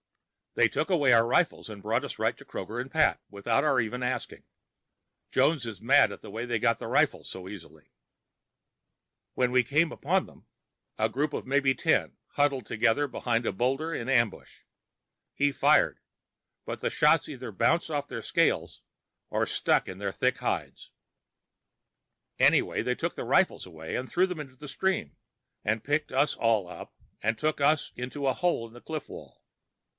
They 0.55 0.67
took 0.67 0.89
away 0.89 1.13
our 1.13 1.25
rifles 1.27 1.69
and 1.69 1.81
brought 1.81 2.03
us 2.03 2.19
right 2.19 2.35
to 2.37 2.43
Kroger 2.43 2.81
and 2.81 2.91
Pat, 2.91 3.21
without 3.29 3.63
our 3.63 3.79
even 3.79 4.01
asking. 4.03 4.43
Jones 5.29 5.65
is 5.65 5.79
mad 5.79 6.11
at 6.11 6.21
the 6.21 6.31
way 6.31 6.45
they 6.45 6.59
got 6.59 6.77
the 6.77 6.87
rifles 6.87 7.29
so 7.29 7.47
easily. 7.47 7.93
When 9.33 9.51
we 9.51 9.63
came 9.63 9.93
upon 9.93 10.25
them 10.25 10.47
(a 10.97 11.07
group 11.07 11.31
of 11.33 11.45
maybe 11.45 11.73
ten, 11.73 12.17
huddling 12.29 12.81
behind 13.11 13.45
a 13.45 13.51
boulder 13.53 13.93
in 13.93 14.09
ambush), 14.09 14.61
he 15.35 15.51
fired, 15.53 15.99
but 16.65 16.81
the 16.81 16.89
shots 16.89 17.29
either 17.29 17.51
bounced 17.53 17.89
off 17.91 18.07
their 18.09 18.23
scales 18.23 18.81
or 19.29 19.45
stuck 19.45 19.87
in 19.87 19.99
their 19.99 20.11
thick 20.11 20.39
hides. 20.39 20.89
Anyway, 22.39 22.81
they 22.81 22.95
took 22.95 23.15
the 23.15 23.23
rifles 23.23 23.65
away 23.67 23.95
and 23.95 24.09
threw 24.11 24.25
them 24.27 24.39
into 24.39 24.55
the 24.57 24.67
stream, 24.67 25.15
and 25.63 25.83
picked 25.83 26.11
us 26.11 26.35
all 26.35 26.67
up 26.67 26.93
and 27.21 27.37
took 27.37 27.61
us 27.61 27.93
into 27.95 28.27
a 28.27 28.33
hole 28.33 28.67
in 28.67 28.73
the 28.73 28.81
cliff 28.81 29.07
wall. 29.07 29.37